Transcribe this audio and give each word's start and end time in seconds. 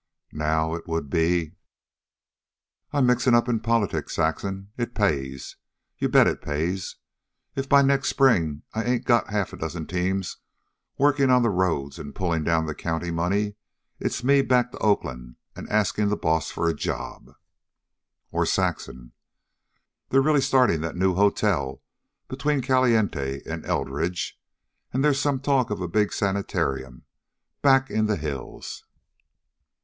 Now 0.33 0.73
it 0.73 0.87
would 0.87 1.11
be: 1.11 1.51
"I'm 2.91 3.05
mixin' 3.05 3.35
up 3.35 3.47
in 3.47 3.59
politics, 3.59 4.15
Saxon. 4.15 4.71
It 4.75 4.95
pays. 4.95 5.57
You 5.99 6.09
bet 6.09 6.25
it 6.25 6.41
pays. 6.41 6.95
If 7.55 7.69
by 7.69 7.83
next 7.83 8.09
spring 8.09 8.63
I 8.73 8.83
ain't 8.83 9.05
got 9.05 9.27
a 9.29 9.31
half 9.31 9.53
a 9.53 9.57
dozen 9.57 9.85
teams 9.85 10.37
workin' 10.97 11.29
on 11.29 11.43
the 11.43 11.51
roads 11.51 11.99
an' 11.99 12.13
pullin' 12.13 12.43
down 12.43 12.65
the 12.65 12.73
county 12.73 13.11
money, 13.11 13.57
it's 13.99 14.23
me 14.23 14.41
back 14.41 14.71
to 14.71 14.79
Oakland 14.79 15.35
an' 15.55 15.67
askin' 15.69 16.09
the 16.09 16.17
Boss 16.17 16.49
for 16.49 16.67
a 16.67 16.73
job." 16.73 17.33
Or, 18.31 18.43
Saxon: 18.43 19.11
"They're 20.09 20.19
really 20.19 20.41
starting 20.41 20.81
that 20.81 20.95
new 20.97 21.13
hotel 21.13 21.83
between 22.27 22.63
Caliente 22.63 23.41
and 23.45 23.63
Eldridge. 23.67 24.41
And 24.91 25.03
there's 25.03 25.21
some 25.21 25.41
talk 25.41 25.69
of 25.69 25.79
a 25.79 25.87
big 25.87 26.11
sanitarium 26.11 27.03
back 27.61 27.91
in 27.91 28.07
the 28.07 28.17
hills." 28.17 28.83